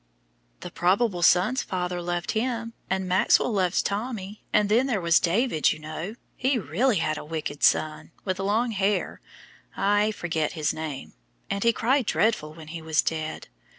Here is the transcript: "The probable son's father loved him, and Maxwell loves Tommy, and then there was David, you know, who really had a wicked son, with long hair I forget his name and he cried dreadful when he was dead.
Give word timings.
"The 0.61 0.71
probable 0.71 1.21
son's 1.21 1.61
father 1.61 2.01
loved 2.01 2.31
him, 2.31 2.73
and 2.89 3.07
Maxwell 3.07 3.51
loves 3.53 3.83
Tommy, 3.83 4.43
and 4.51 4.67
then 4.67 4.87
there 4.87 4.99
was 4.99 5.19
David, 5.19 5.71
you 5.71 5.77
know, 5.77 6.15
who 6.39 6.61
really 6.61 6.95
had 6.95 7.19
a 7.19 7.23
wicked 7.23 7.61
son, 7.61 8.09
with 8.25 8.39
long 8.39 8.71
hair 8.71 9.21
I 9.77 10.09
forget 10.09 10.53
his 10.53 10.73
name 10.73 11.13
and 11.51 11.63
he 11.63 11.71
cried 11.71 12.07
dreadful 12.07 12.55
when 12.55 12.69
he 12.69 12.81
was 12.81 13.03
dead. 13.03 13.47